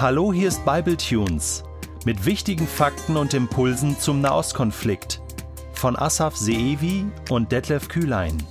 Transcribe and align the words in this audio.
Hallo, 0.00 0.32
hier 0.32 0.48
ist 0.48 0.64
Bible 0.64 0.96
Tunes 0.96 1.62
mit 2.06 2.24
wichtigen 2.24 2.66
Fakten 2.66 3.18
und 3.18 3.34
Impulsen 3.34 3.98
zum 3.98 4.22
Nahostkonflikt 4.22 5.20
von 5.74 5.94
Asaf 5.94 6.38
Seevi 6.38 7.04
und 7.28 7.52
Detlef 7.52 7.88
Kühlein. 7.88 8.42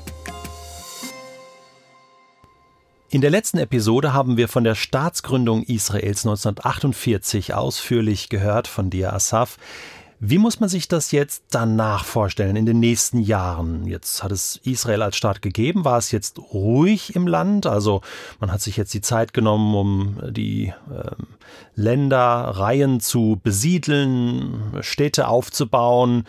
In 3.09 3.21
der 3.21 3.31
letzten 3.31 3.57
Episode 3.57 4.13
haben 4.13 4.37
wir 4.37 4.47
von 4.47 4.63
der 4.63 4.75
Staatsgründung 4.75 5.63
Israels 5.63 6.23
1948 6.23 7.55
ausführlich 7.55 8.29
gehört 8.29 8.67
von 8.67 8.91
dir, 8.91 9.11
Asaf. 9.11 9.57
Wie 10.21 10.37
muss 10.37 10.59
man 10.59 10.67
sich 10.67 10.89
das 10.89 11.13
jetzt 11.13 11.45
danach 11.49 12.03
vorstellen, 12.03 12.57
in 12.57 12.65
den 12.65 12.81
nächsten 12.81 13.19
Jahren? 13.19 13.85
Jetzt 13.85 14.21
hat 14.21 14.33
es 14.33 14.59
Israel 14.65 15.01
als 15.01 15.15
Staat 15.15 15.41
gegeben. 15.41 15.85
War 15.85 15.97
es 15.97 16.11
jetzt 16.11 16.39
ruhig 16.53 17.15
im 17.15 17.25
Land? 17.25 17.65
Also 17.65 18.01
man 18.41 18.51
hat 18.51 18.59
sich 18.59 18.75
jetzt 18.75 18.93
die 18.93 18.99
Zeit 18.99 19.33
genommen, 19.33 19.73
um 19.73 20.19
die 20.29 20.73
ähm, 20.91 21.27
Länderreihen 21.75 22.99
zu 22.99 23.39
besiedeln, 23.41 24.73
Städte 24.81 25.29
aufzubauen. 25.29 26.25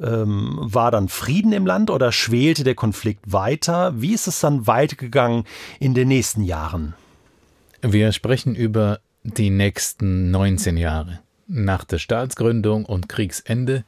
Ähm, 0.00 0.56
war 0.60 0.90
dann 0.90 1.08
Frieden 1.08 1.52
im 1.52 1.66
Land 1.66 1.90
oder 1.90 2.12
schwelte 2.12 2.64
der 2.64 2.74
Konflikt 2.74 3.30
weiter? 3.30 3.92
Wie 4.00 4.14
ist 4.14 4.26
es 4.26 4.40
dann 4.40 4.66
weitergegangen 4.66 5.44
in 5.80 5.92
den 5.92 6.08
nächsten 6.08 6.44
Jahren? 6.44 6.94
Wir 7.82 8.12
sprechen 8.12 8.54
über 8.54 9.00
die 9.22 9.50
nächsten 9.50 10.30
19 10.30 10.78
Jahre 10.78 11.23
nach 11.46 11.84
der 11.84 11.98
Staatsgründung 11.98 12.84
und 12.84 13.08
Kriegsende 13.08 13.84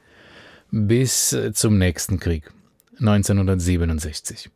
bis 0.71 1.37
zum 1.53 1.79
nächsten 1.79 2.19
Krieg 2.21 2.51
1967. 2.99 4.51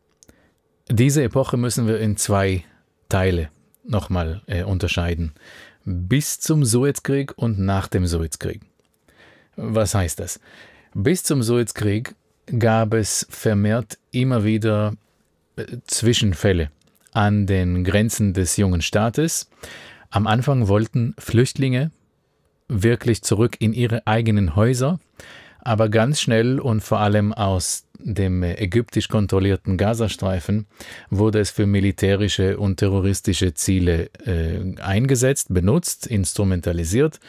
Diese 0.89 1.23
Epoche 1.23 1.57
müssen 1.57 1.87
wir 1.87 1.99
in 1.99 2.17
zwei 2.17 2.63
Teile 3.07 3.49
nochmal 3.83 4.41
äh, 4.47 4.63
unterscheiden. 4.63 5.33
Bis 5.85 6.39
zum 6.39 6.65
Suezkrieg 6.65 7.33
und 7.37 7.59
nach 7.59 7.87
dem 7.87 8.05
Suezkrieg. 8.05 8.61
Was 9.55 9.95
heißt 9.95 10.19
das? 10.19 10.39
Bis 10.93 11.23
zum 11.23 11.43
Suezkrieg 11.43 12.15
gab 12.59 12.93
es 12.93 13.25
vermehrt 13.29 13.97
immer 14.11 14.43
wieder 14.43 14.93
äh, 15.55 15.77
Zwischenfälle 15.87 16.71
an 17.13 17.45
den 17.47 17.83
Grenzen 17.83 18.33
des 18.33 18.57
jungen 18.57 18.81
Staates. 18.81 19.49
Am 20.09 20.27
Anfang 20.27 20.67
wollten 20.67 21.15
Flüchtlinge 21.17 21.91
wirklich 22.71 23.21
zurück 23.21 23.57
in 23.59 23.73
ihre 23.73 24.07
eigenen 24.07 24.55
Häuser, 24.55 24.99
aber 25.59 25.89
ganz 25.89 26.21
schnell 26.21 26.59
und 26.59 26.81
vor 26.81 26.99
allem 26.99 27.33
aus 27.33 27.85
dem 28.03 28.41
ägyptisch 28.41 29.09
kontrollierten 29.09 29.77
Gazastreifen 29.77 30.65
wurde 31.11 31.39
es 31.39 31.51
für 31.51 31.67
militärische 31.67 32.57
und 32.57 32.77
terroristische 32.77 33.53
Ziele 33.53 34.09
äh, 34.25 34.79
eingesetzt, 34.81 35.47
benutzt, 35.49 36.07
instrumentalisiert. 36.07 37.19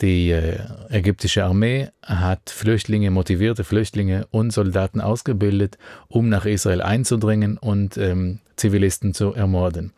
Die 0.00 0.30
äh, 0.30 0.58
ägyptische 0.88 1.44
Armee 1.44 1.88
hat 2.02 2.48
Flüchtlinge, 2.48 3.10
motivierte 3.10 3.64
Flüchtlinge 3.64 4.26
und 4.30 4.52
Soldaten 4.52 5.02
ausgebildet, 5.02 5.76
um 6.08 6.30
nach 6.30 6.46
Israel 6.46 6.80
einzudringen 6.80 7.58
und 7.58 7.98
ähm, 7.98 8.38
Zivilisten 8.56 9.12
zu 9.12 9.34
ermorden. 9.34 9.92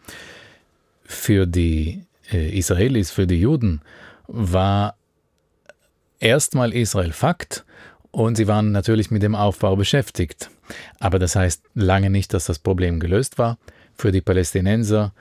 Für 1.04 1.46
die 1.46 2.02
äh, 2.32 2.58
Israelis, 2.58 3.12
für 3.12 3.26
die 3.26 3.40
Juden 3.40 3.82
war 4.28 4.96
erstmal 6.20 6.72
Israel 6.72 7.12
Fakt 7.12 7.64
und 8.10 8.36
sie 8.36 8.46
waren 8.46 8.72
natürlich 8.72 9.10
mit 9.10 9.22
dem 9.22 9.34
Aufbau 9.34 9.76
beschäftigt. 9.76 10.50
Aber 11.00 11.18
das 11.18 11.34
heißt 11.34 11.62
lange 11.74 12.10
nicht, 12.10 12.32
dass 12.34 12.46
das 12.46 12.58
Problem 12.58 13.00
gelöst 13.00 13.38
war. 13.38 13.58
Für 13.96 14.12
die 14.12 14.20
Palästinenser 14.20 15.12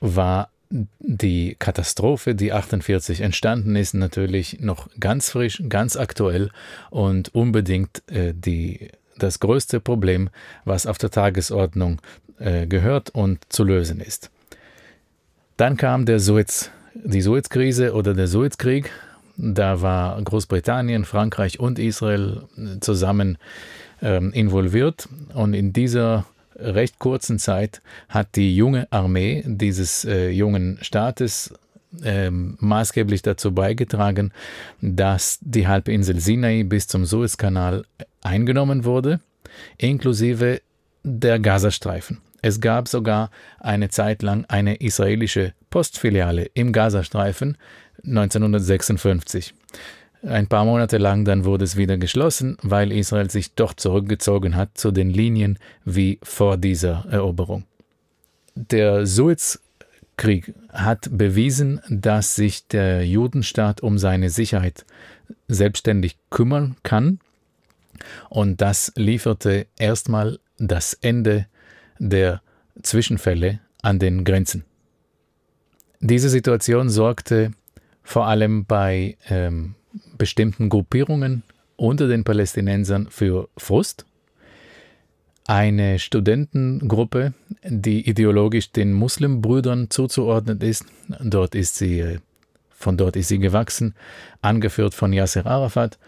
war 0.00 0.50
die 0.70 1.54
Katastrophe, 1.58 2.34
die 2.34 2.52
48 2.52 3.20
entstanden 3.20 3.76
ist, 3.76 3.94
natürlich 3.94 4.60
noch 4.60 4.88
ganz 4.98 5.30
frisch, 5.30 5.62
ganz 5.68 5.96
aktuell 5.96 6.50
und 6.90 7.34
unbedingt 7.34 8.02
äh, 8.10 8.32
die, 8.34 8.90
das 9.16 9.38
größte 9.38 9.80
Problem, 9.80 10.28
was 10.64 10.86
auf 10.86 10.98
der 10.98 11.10
Tagesordnung 11.10 12.00
äh, 12.38 12.66
gehört 12.66 13.10
und 13.10 13.40
zu 13.48 13.62
lösen 13.62 14.00
ist. 14.00 14.30
Dann 15.56 15.76
kam 15.76 16.04
der 16.04 16.18
Suez 16.18 16.70
die 17.04 17.20
Suezkrise 17.20 17.94
oder 17.94 18.14
der 18.14 18.26
Suezkrieg. 18.26 18.90
Da 19.36 19.82
war 19.82 20.20
Großbritannien, 20.22 21.04
Frankreich 21.04 21.60
und 21.60 21.78
Israel 21.78 22.42
zusammen 22.80 23.38
ähm, 24.02 24.32
involviert. 24.32 25.08
Und 25.34 25.54
in 25.54 25.72
dieser 25.72 26.24
recht 26.58 26.98
kurzen 26.98 27.38
Zeit 27.38 27.82
hat 28.08 28.36
die 28.36 28.56
junge 28.56 28.90
Armee 28.90 29.44
dieses 29.46 30.04
äh, 30.04 30.30
jungen 30.30 30.78
Staates 30.80 31.52
äh, 32.02 32.30
maßgeblich 32.30 33.22
dazu 33.22 33.52
beigetragen, 33.52 34.32
dass 34.80 35.38
die 35.42 35.68
Halbinsel 35.68 36.18
Sinai 36.20 36.62
bis 36.64 36.88
zum 36.88 37.04
Suezkanal 37.04 37.84
eingenommen 38.22 38.84
wurde, 38.84 39.20
inklusive 39.76 40.60
der 41.02 41.38
Gazastreifen. 41.38 42.18
Es 42.42 42.60
gab 42.60 42.88
sogar 42.88 43.30
eine 43.60 43.88
Zeit 43.88 44.22
lang 44.22 44.44
eine 44.48 44.76
israelische 44.76 45.52
Postfiliale 45.76 46.48
im 46.54 46.72
Gazastreifen 46.72 47.58
1956. 48.02 49.52
Ein 50.22 50.46
paar 50.46 50.64
Monate 50.64 50.96
lang 50.96 51.26
dann 51.26 51.44
wurde 51.44 51.64
es 51.64 51.76
wieder 51.76 51.98
geschlossen, 51.98 52.56
weil 52.62 52.92
Israel 52.92 53.28
sich 53.28 53.54
doch 53.56 53.74
zurückgezogen 53.74 54.56
hat 54.56 54.70
zu 54.78 54.90
den 54.90 55.10
Linien 55.10 55.58
wie 55.84 56.18
vor 56.22 56.56
dieser 56.56 57.04
Eroberung. 57.10 57.64
Der 58.54 59.04
Suezkrieg 59.04 60.54
hat 60.72 61.10
bewiesen, 61.10 61.82
dass 61.90 62.36
sich 62.36 62.66
der 62.68 63.06
Judenstaat 63.06 63.82
um 63.82 63.98
seine 63.98 64.30
Sicherheit 64.30 64.86
selbstständig 65.46 66.16
kümmern 66.30 66.76
kann 66.84 67.20
und 68.30 68.62
das 68.62 68.94
lieferte 68.96 69.66
erstmal 69.78 70.38
das 70.56 70.94
Ende 70.94 71.44
der 71.98 72.40
Zwischenfälle 72.82 73.60
an 73.82 73.98
den 73.98 74.24
Grenzen. 74.24 74.64
Diese 76.00 76.28
Situation 76.28 76.88
sorgte 76.88 77.52
vor 78.02 78.26
allem 78.26 78.64
bei 78.66 79.16
ähm, 79.28 79.74
bestimmten 80.18 80.68
Gruppierungen 80.68 81.42
unter 81.76 82.08
den 82.08 82.24
Palästinensern 82.24 83.08
für 83.10 83.48
Frust. 83.56 84.06
Eine 85.46 85.98
Studentengruppe, 85.98 87.32
die 87.62 88.08
ideologisch 88.08 88.72
den 88.72 88.92
Muslimbrüdern 88.92 89.90
zuzuordnen 89.90 90.60
ist, 90.60 90.84
dort 91.20 91.54
ist 91.54 91.76
sie, 91.76 92.00
äh, 92.00 92.18
von 92.70 92.96
dort 92.96 93.16
ist 93.16 93.28
sie 93.28 93.38
gewachsen, 93.38 93.94
angeführt 94.42 94.94
von 94.94 95.12
Yasser 95.12 95.46
Arafat, 95.46 95.98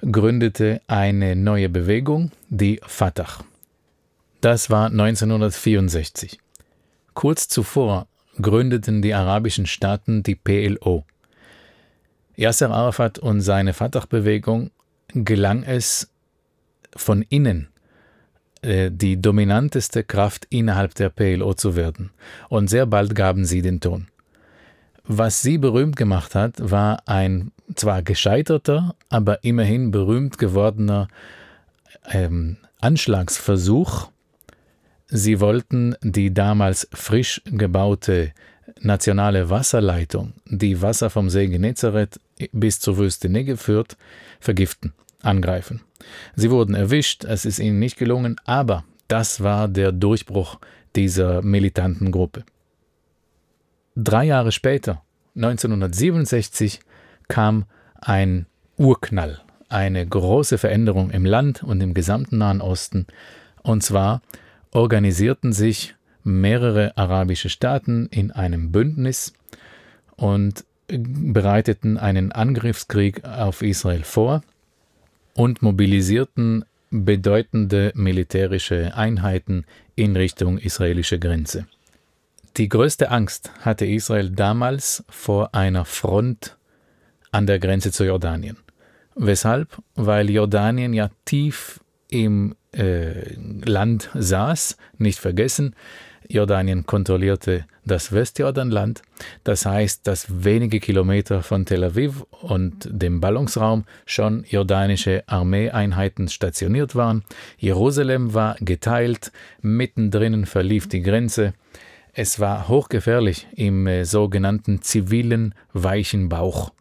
gründete 0.00 0.80
eine 0.88 1.36
neue 1.36 1.68
Bewegung, 1.68 2.32
die 2.48 2.80
Fatah. 2.86 3.44
Das 4.40 4.70
war 4.70 4.86
1964. 4.86 6.38
Kurz 7.14 7.48
zuvor 7.48 8.06
gründeten 8.40 9.02
die 9.02 9.14
arabischen 9.14 9.66
Staaten 9.66 10.22
die 10.22 10.34
PLO. 10.34 11.04
Yasser 12.36 12.70
Arafat 12.70 13.18
und 13.18 13.40
seine 13.40 13.72
Fatah-Bewegung 13.72 14.70
gelang 15.12 15.64
es, 15.64 16.10
von 16.96 17.22
innen 17.22 17.68
äh, 18.62 18.90
die 18.90 19.20
dominanteste 19.20 20.04
Kraft 20.04 20.46
innerhalb 20.50 20.94
der 20.94 21.10
PLO 21.10 21.54
zu 21.54 21.76
werden. 21.76 22.10
Und 22.48 22.68
sehr 22.68 22.86
bald 22.86 23.14
gaben 23.14 23.44
sie 23.44 23.62
den 23.62 23.80
Ton. 23.80 24.08
Was 25.04 25.42
sie 25.42 25.58
berühmt 25.58 25.96
gemacht 25.96 26.34
hat, 26.34 26.54
war 26.58 27.02
ein 27.06 27.52
zwar 27.74 28.02
gescheiterter, 28.02 28.94
aber 29.08 29.42
immerhin 29.42 29.90
berühmt 29.90 30.38
gewordener 30.38 31.08
ähm, 32.10 32.58
Anschlagsversuch 32.80 34.10
Sie 35.10 35.40
wollten 35.40 35.94
die 36.02 36.34
damals 36.34 36.86
frisch 36.92 37.40
gebaute 37.46 38.32
nationale 38.80 39.48
Wasserleitung, 39.48 40.34
die 40.44 40.82
Wasser 40.82 41.08
vom 41.08 41.30
See 41.30 41.46
Genezareth 41.46 42.20
bis 42.52 42.78
zur 42.78 42.98
Wüste 42.98 43.30
Negev 43.30 43.60
führt, 43.60 43.96
vergiften, 44.38 44.92
angreifen. 45.22 45.80
Sie 46.36 46.50
wurden 46.50 46.74
erwischt, 46.74 47.24
es 47.24 47.46
ist 47.46 47.58
ihnen 47.58 47.78
nicht 47.78 47.96
gelungen, 47.96 48.36
aber 48.44 48.84
das 49.08 49.42
war 49.42 49.66
der 49.66 49.92
Durchbruch 49.92 50.58
dieser 50.94 51.42
militanten 51.42 52.12
Gruppe. 52.12 52.44
Drei 53.96 54.24
Jahre 54.24 54.52
später, 54.52 55.02
1967, 55.34 56.80
kam 57.28 57.64
ein 58.00 58.46
Urknall, 58.76 59.40
eine 59.68 60.06
große 60.06 60.58
Veränderung 60.58 61.10
im 61.10 61.24
Land 61.24 61.62
und 61.62 61.80
im 61.80 61.94
gesamten 61.94 62.38
Nahen 62.38 62.60
Osten, 62.60 63.06
und 63.62 63.82
zwar 63.82 64.22
organisierten 64.72 65.52
sich 65.52 65.94
mehrere 66.24 66.96
arabische 66.96 67.48
Staaten 67.48 68.06
in 68.10 68.30
einem 68.30 68.70
Bündnis 68.72 69.32
und 70.16 70.64
bereiteten 70.88 71.98
einen 71.98 72.32
Angriffskrieg 72.32 73.24
auf 73.24 73.62
Israel 73.62 74.02
vor 74.02 74.42
und 75.34 75.62
mobilisierten 75.62 76.64
bedeutende 76.90 77.92
militärische 77.94 78.94
Einheiten 78.94 79.64
in 79.94 80.16
Richtung 80.16 80.58
israelische 80.58 81.18
Grenze. 81.18 81.66
Die 82.56 82.68
größte 82.68 83.10
Angst 83.10 83.52
hatte 83.60 83.86
Israel 83.86 84.30
damals 84.30 85.04
vor 85.08 85.54
einer 85.54 85.84
Front 85.84 86.56
an 87.30 87.46
der 87.46 87.58
Grenze 87.58 87.92
zu 87.92 88.04
Jordanien. 88.04 88.56
Weshalb? 89.14 89.82
Weil 89.94 90.30
Jordanien 90.30 90.94
ja 90.94 91.10
tief 91.24 91.80
im 92.08 92.54
Land 93.64 94.10
saß, 94.14 94.76
nicht 94.98 95.18
vergessen, 95.18 95.74
Jordanien 96.28 96.84
kontrollierte 96.84 97.64
das 97.86 98.12
Westjordanland, 98.12 99.02
das 99.44 99.64
heißt, 99.64 100.06
dass 100.06 100.44
wenige 100.44 100.78
Kilometer 100.78 101.42
von 101.42 101.64
Tel 101.64 101.84
Aviv 101.84 102.24
und 102.42 102.86
dem 102.90 103.20
Ballungsraum 103.20 103.84
schon 104.04 104.44
jordanische 104.48 105.24
Armeeeinheiten 105.26 106.28
stationiert 106.28 106.94
waren. 106.94 107.24
Jerusalem 107.56 108.34
war 108.34 108.56
geteilt, 108.60 109.32
mittendrin 109.62 110.44
verlief 110.44 110.86
die 110.86 111.00
Grenze. 111.00 111.54
Es 112.12 112.40
war 112.40 112.68
hochgefährlich 112.68 113.46
im 113.54 113.86
äh, 113.86 114.04
sogenannten 114.04 114.82
zivilen 114.82 115.54
weichen 115.72 116.28
Bauch. 116.28 116.72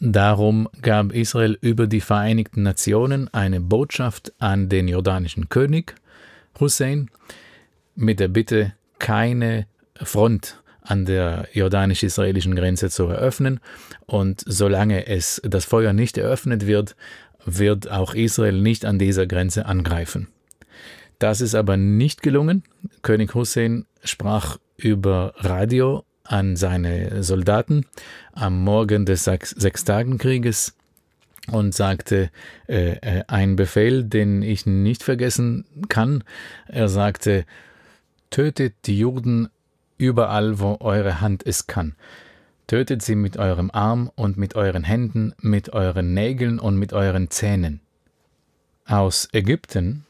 Darum 0.00 0.68
gab 0.82 1.12
Israel 1.12 1.56
über 1.60 1.86
die 1.86 2.00
Vereinigten 2.00 2.62
Nationen 2.62 3.32
eine 3.32 3.60
Botschaft 3.60 4.32
an 4.38 4.68
den 4.68 4.88
jordanischen 4.88 5.48
König 5.48 5.94
Hussein 6.60 7.10
mit 7.94 8.20
der 8.20 8.28
Bitte, 8.28 8.74
keine 8.98 9.66
Front 9.96 10.60
an 10.82 11.04
der 11.06 11.48
jordanisch-israelischen 11.52 12.54
Grenze 12.54 12.90
zu 12.90 13.04
eröffnen. 13.06 13.60
Und 14.06 14.42
solange 14.46 15.06
es 15.06 15.40
das 15.44 15.64
Feuer 15.64 15.92
nicht 15.92 16.18
eröffnet 16.18 16.66
wird, 16.66 16.96
wird 17.44 17.90
auch 17.90 18.14
Israel 18.14 18.60
nicht 18.60 18.84
an 18.84 18.98
dieser 18.98 19.26
Grenze 19.26 19.66
angreifen. 19.66 20.28
Das 21.18 21.40
ist 21.40 21.54
aber 21.54 21.76
nicht 21.76 22.22
gelungen. 22.22 22.64
König 23.02 23.34
Hussein 23.34 23.86
sprach 24.02 24.58
über 24.76 25.34
Radio 25.38 26.04
an 26.24 26.56
seine 26.56 27.22
Soldaten 27.22 27.86
am 28.32 28.64
Morgen 28.64 29.06
des 29.06 29.24
Sechstagenkrieges 29.24 30.74
und 31.50 31.74
sagte 31.74 32.30
äh, 32.68 32.96
äh, 32.96 33.24
einen 33.28 33.56
Befehl, 33.56 34.04
den 34.04 34.42
ich 34.42 34.66
nicht 34.66 35.02
vergessen 35.02 35.64
kann. 35.88 36.24
Er 36.66 36.88
sagte, 36.88 37.44
tötet 38.30 38.74
die 38.86 38.98
Juden 38.98 39.48
überall, 39.98 40.58
wo 40.58 40.78
eure 40.80 41.20
Hand 41.20 41.46
es 41.46 41.66
kann. 41.66 41.94
Tötet 42.66 43.02
sie 43.02 43.14
mit 43.14 43.36
eurem 43.36 43.70
Arm 43.70 44.10
und 44.14 44.38
mit 44.38 44.54
euren 44.54 44.84
Händen, 44.84 45.34
mit 45.40 45.74
euren 45.74 46.14
Nägeln 46.14 46.58
und 46.58 46.78
mit 46.78 46.94
euren 46.94 47.30
Zähnen. 47.30 47.80
Aus 48.86 49.28
Ägypten 49.32 50.04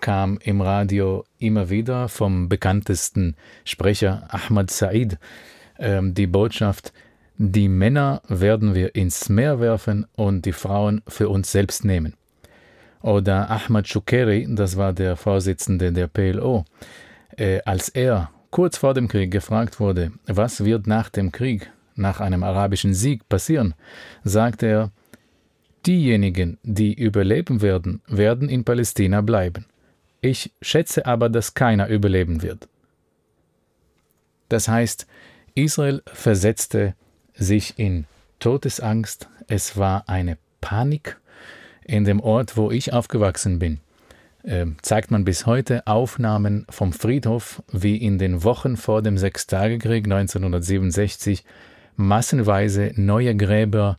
kam 0.00 0.38
im 0.42 0.60
Radio 0.60 1.24
immer 1.38 1.70
wieder 1.70 2.08
vom 2.08 2.48
bekanntesten 2.48 3.36
Sprecher 3.64 4.28
Ahmad 4.28 4.70
Said 4.70 5.18
ähm, 5.78 6.14
die 6.14 6.26
Botschaft, 6.26 6.92
die 7.36 7.68
Männer 7.68 8.22
werden 8.28 8.74
wir 8.74 8.94
ins 8.94 9.28
Meer 9.28 9.60
werfen 9.60 10.06
und 10.14 10.44
die 10.46 10.52
Frauen 10.52 11.02
für 11.08 11.28
uns 11.28 11.50
selbst 11.50 11.84
nehmen. 11.84 12.14
Oder 13.02 13.50
Ahmad 13.50 13.86
Shukeri, 13.88 14.46
das 14.48 14.76
war 14.76 14.92
der 14.92 15.16
Vorsitzende 15.16 15.92
der 15.92 16.06
PLO, 16.06 16.64
äh, 17.36 17.60
als 17.64 17.88
er 17.88 18.30
kurz 18.50 18.78
vor 18.78 18.94
dem 18.94 19.08
Krieg 19.08 19.30
gefragt 19.30 19.80
wurde, 19.80 20.12
was 20.26 20.64
wird 20.64 20.86
nach 20.86 21.10
dem 21.10 21.32
Krieg, 21.32 21.70
nach 21.96 22.20
einem 22.20 22.42
arabischen 22.42 22.94
Sieg 22.94 23.28
passieren, 23.28 23.74
sagte 24.22 24.66
er, 24.66 24.92
diejenigen, 25.86 26.58
die 26.62 26.94
überleben 26.94 27.62
werden, 27.62 28.00
werden 28.06 28.48
in 28.48 28.64
Palästina 28.64 29.20
bleiben. 29.20 29.66
Ich 30.20 30.52
schätze 30.62 31.04
aber, 31.04 31.28
dass 31.28 31.54
keiner 31.54 31.88
überleben 31.88 32.42
wird. 32.42 32.68
Das 34.48 34.68
heißt, 34.68 35.06
Israel 35.56 36.02
versetzte 36.06 36.94
sich 37.34 37.74
in 37.78 38.06
Todesangst, 38.40 39.28
es 39.46 39.76
war 39.76 40.08
eine 40.08 40.36
Panik 40.60 41.18
in 41.84 42.04
dem 42.04 42.18
Ort, 42.18 42.56
wo 42.56 42.72
ich 42.72 42.92
aufgewachsen 42.92 43.60
bin. 43.60 43.78
Äh, 44.42 44.66
zeigt 44.82 45.12
man 45.12 45.24
bis 45.24 45.46
heute 45.46 45.86
Aufnahmen 45.86 46.66
vom 46.68 46.92
Friedhof, 46.92 47.62
wie 47.70 47.96
in 47.96 48.18
den 48.18 48.42
Wochen 48.42 48.76
vor 48.76 49.00
dem 49.00 49.16
Sechstagekrieg 49.16 50.06
1967 50.06 51.44
massenweise 51.94 52.92
neue 52.96 53.36
Gräber 53.36 53.96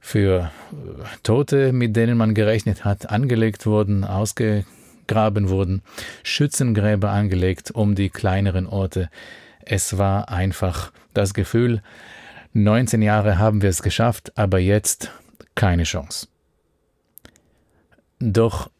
für 0.00 0.50
äh, 0.72 1.04
Tote, 1.22 1.72
mit 1.72 1.94
denen 1.94 2.18
man 2.18 2.34
gerechnet 2.34 2.84
hat, 2.84 3.08
angelegt 3.08 3.66
wurden, 3.66 4.02
ausge 4.02 4.64
gegraben 5.06 5.48
wurden, 5.48 5.82
Schützengräber 6.24 7.10
angelegt 7.10 7.70
um 7.70 7.94
die 7.94 8.10
kleineren 8.10 8.66
Orte. 8.66 9.08
Es 9.70 9.98
war 9.98 10.30
einfach 10.30 10.92
das 11.12 11.34
Gefühl, 11.34 11.82
19 12.54 13.02
Jahre 13.02 13.38
haben 13.38 13.60
wir 13.60 13.68
es 13.68 13.82
geschafft, 13.82 14.32
aber 14.34 14.58
jetzt 14.58 15.10
keine 15.54 15.82
Chance. 15.82 16.28
Doch 18.18 18.70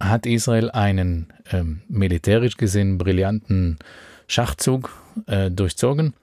hat 0.00 0.26
Israel 0.26 0.70
einen 0.72 1.32
äh, 1.50 1.62
militärisch 1.88 2.56
gesehen 2.56 2.98
brillanten 2.98 3.78
Schachzug 4.26 4.90
äh, 5.26 5.52
durchzogen. 5.52 6.14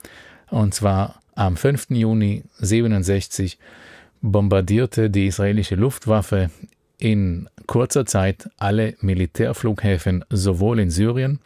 Und 0.50 0.74
zwar 0.74 1.22
am 1.36 1.56
5. 1.56 1.92
Juni 1.92 2.44
1967 2.60 3.58
bombardierte 4.22 5.10
die 5.10 5.28
israelische 5.28 5.76
Luftwaffe 5.76 6.50
in 6.98 7.48
kurzer 7.66 8.06
Zeit 8.06 8.50
alle 8.58 8.96
Militärflughäfen 9.00 10.26
sowohl 10.30 10.80
in 10.80 10.90
Syrien 10.90 11.40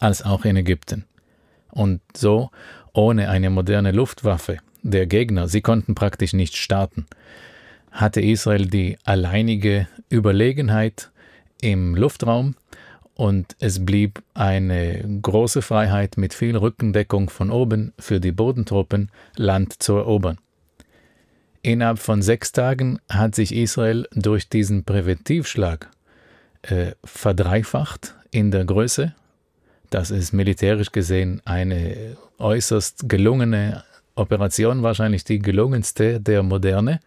als 0.00 0.22
auch 0.22 0.46
in 0.46 0.56
Ägypten. 0.56 1.04
Und 1.78 2.00
so 2.16 2.50
ohne 2.92 3.28
eine 3.28 3.50
moderne 3.50 3.92
Luftwaffe 3.92 4.58
der 4.82 5.06
Gegner, 5.06 5.46
sie 5.46 5.60
konnten 5.60 5.94
praktisch 5.94 6.32
nicht 6.32 6.56
starten, 6.56 7.06
hatte 7.92 8.20
Israel 8.20 8.66
die 8.66 8.98
alleinige 9.04 9.86
Überlegenheit 10.10 11.12
im 11.60 11.94
Luftraum 11.94 12.56
und 13.14 13.54
es 13.60 13.86
blieb 13.86 14.24
eine 14.34 15.20
große 15.22 15.62
Freiheit 15.62 16.16
mit 16.16 16.34
viel 16.34 16.56
Rückendeckung 16.56 17.30
von 17.30 17.52
oben 17.52 17.92
für 17.96 18.18
die 18.18 18.32
Bodentruppen, 18.32 19.12
Land 19.36 19.80
zu 19.80 19.94
erobern. 19.94 20.38
Innerhalb 21.62 22.00
von 22.00 22.22
sechs 22.22 22.50
Tagen 22.50 22.98
hat 23.08 23.36
sich 23.36 23.54
Israel 23.54 24.08
durch 24.10 24.48
diesen 24.48 24.82
Präventivschlag 24.82 25.88
äh, 26.62 26.92
verdreifacht 27.04 28.16
in 28.32 28.50
der 28.50 28.64
Größe. 28.64 29.14
Das 29.90 30.10
ist 30.10 30.32
militärisch 30.32 30.92
gesehen 30.92 31.40
eine 31.44 32.16
äußerst 32.38 33.08
gelungene 33.08 33.84
Operation, 34.14 34.82
wahrscheinlich 34.82 35.24
die 35.24 35.38
gelungenste 35.38 36.20
der 36.20 36.42
Moderne. 36.42 37.00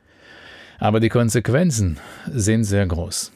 Aber 0.79 1.00
die 1.00 1.09
Konsequenzen 1.09 2.00
sind 2.27 2.63
sehr 2.63 2.88
groß. 2.88 3.31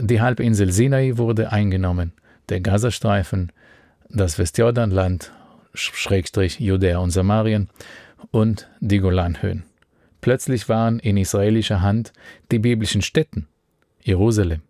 Die 0.00 0.20
Halbinsel 0.20 0.72
Sinai 0.72 1.16
wurde 1.16 1.52
eingenommen, 1.52 2.12
der 2.48 2.60
Gazastreifen, 2.60 3.52
das 4.08 4.38
Westjordanland, 4.38 5.32
Schrägstrich 5.74 6.60
Judäa 6.60 6.98
und 6.98 7.10
Samarien 7.10 7.70
und 8.30 8.68
die 8.80 8.98
Golanhöhen. 8.98 9.64
Plötzlich 10.20 10.68
waren 10.68 10.98
in 10.98 11.16
israelischer 11.16 11.80
Hand 11.80 12.12
die 12.50 12.58
biblischen 12.58 13.02
Städten 13.02 13.48
Jerusalem, 14.02 14.62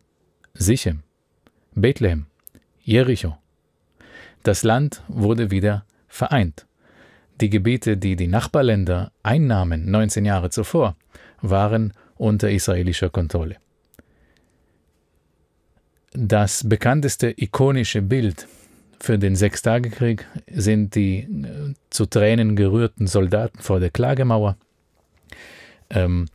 Sichem, 0.54 1.02
Bethlehem, 1.74 2.26
Jericho. 2.82 3.41
Das 4.42 4.62
Land 4.62 5.02
wurde 5.08 5.50
wieder 5.50 5.84
vereint. 6.08 6.66
Die 7.40 7.50
Gebiete, 7.50 7.96
die 7.96 8.16
die 8.16 8.26
Nachbarländer 8.26 9.12
einnahmen 9.22 9.90
19 9.90 10.24
Jahre 10.24 10.50
zuvor, 10.50 10.96
waren 11.40 11.92
unter 12.16 12.50
israelischer 12.50 13.10
Kontrolle. 13.10 13.56
Das 16.12 16.68
bekannteste 16.68 17.32
ikonische 17.36 18.02
Bild 18.02 18.46
für 19.00 19.18
den 19.18 19.34
Sechstagekrieg 19.34 20.26
sind 20.46 20.94
die 20.94 21.20
äh, 21.20 21.74
zu 21.90 22.06
Tränen 22.06 22.54
gerührten 22.54 23.06
Soldaten 23.06 23.58
vor 23.58 23.80
der 23.80 23.90
Klagemauer 23.90 24.56
ähm, 25.92 26.26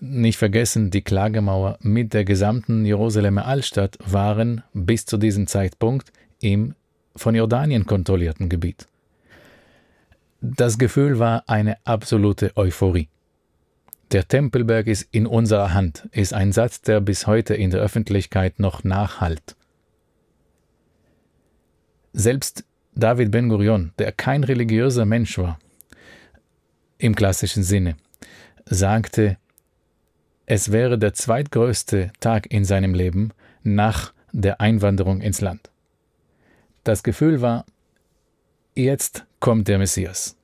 nicht 0.00 0.38
vergessen, 0.38 0.90
die 0.90 1.02
Klagemauer 1.02 1.78
mit 1.80 2.14
der 2.14 2.24
gesamten 2.24 2.84
Jerusalemer 2.84 3.46
Altstadt 3.46 3.98
waren 4.04 4.62
bis 4.72 5.06
zu 5.06 5.16
diesem 5.16 5.46
Zeitpunkt 5.46 6.12
im 6.40 6.74
von 7.16 7.34
Jordanien 7.34 7.86
kontrollierten 7.86 8.48
Gebiet. 8.48 8.86
Das 10.40 10.78
Gefühl 10.78 11.18
war 11.18 11.44
eine 11.48 11.78
absolute 11.84 12.56
Euphorie. 12.56 13.08
Der 14.12 14.26
Tempelberg 14.26 14.86
ist 14.86 15.08
in 15.10 15.26
unserer 15.26 15.74
Hand, 15.74 16.08
ist 16.12 16.32
ein 16.32 16.52
Satz, 16.52 16.80
der 16.80 17.00
bis 17.00 17.26
heute 17.26 17.54
in 17.54 17.70
der 17.70 17.80
Öffentlichkeit 17.80 18.58
noch 18.58 18.84
nachhalt. 18.84 19.56
Selbst 22.12 22.64
David 22.94 23.30
Ben 23.30 23.48
Gurion, 23.48 23.92
der 23.98 24.12
kein 24.12 24.44
religiöser 24.44 25.04
Mensch 25.04 25.36
war, 25.38 25.58
im 26.96 27.14
klassischen 27.14 27.62
Sinne, 27.62 27.96
sagte, 28.64 29.36
es 30.46 30.72
wäre 30.72 30.98
der 30.98 31.12
zweitgrößte 31.12 32.10
Tag 32.20 32.50
in 32.50 32.64
seinem 32.64 32.94
Leben 32.94 33.32
nach 33.62 34.14
der 34.32 34.60
Einwanderung 34.60 35.20
ins 35.20 35.40
Land. 35.40 35.67
Das 36.88 37.02
Gefühl 37.02 37.42
war, 37.42 37.66
Jetzt 38.74 39.26
kommt 39.40 39.68
der 39.68 39.76
Messias. 39.76 40.36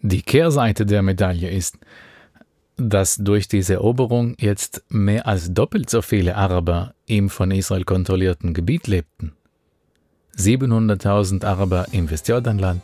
Die 0.00 0.22
Kehrseite 0.22 0.86
der 0.86 1.02
Medaille 1.02 1.50
ist, 1.50 1.76
dass 2.76 3.16
durch 3.16 3.48
diese 3.48 3.74
Eroberung 3.74 4.36
jetzt 4.38 4.84
mehr 4.90 5.26
als 5.26 5.52
doppelt 5.52 5.90
so 5.90 6.02
viele 6.02 6.36
Araber 6.36 6.94
im 7.06 7.30
von 7.30 7.50
Israel 7.50 7.82
kontrollierten 7.82 8.54
Gebiet 8.54 8.86
lebten. 8.86 9.32
700.000 10.36 11.44
Araber 11.44 11.86
im 11.90 12.08
Westjordanland, 12.10 12.82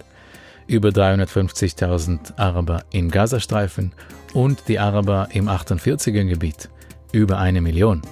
über 0.67 0.89
350.000 0.89 2.37
Araber 2.37 2.83
im 2.91 3.13
Gazastreifen 3.13 3.93
und 4.35 4.65
die 4.67 4.81
Araber 4.81 5.29
im 5.31 5.49
48er 5.49 6.25
Gebiet, 6.25 6.69
über 7.13 7.39
eine 7.39 7.61
Million. 7.61 8.03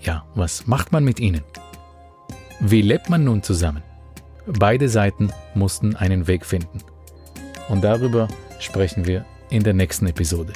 Ja, 0.00 0.24
was 0.34 0.66
macht 0.66 0.92
man 0.92 1.04
mit 1.04 1.20
ihnen? 1.20 1.42
Wie 2.60 2.80
lebt 2.80 3.10
man 3.10 3.24
nun 3.24 3.42
zusammen? 3.42 3.82
Beide 4.50 4.88
Seiten 4.88 5.30
mussten 5.54 5.94
einen 5.94 6.26
Weg 6.26 6.46
finden. 6.46 6.78
Und 7.68 7.84
darüber 7.84 8.28
sprechen 8.60 9.06
wir 9.06 9.26
in 9.50 9.62
der 9.62 9.74
nächsten 9.74 10.06
Episode. 10.06 10.54